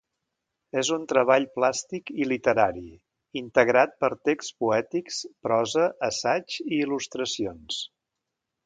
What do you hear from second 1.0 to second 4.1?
treball plàstic i literari integrat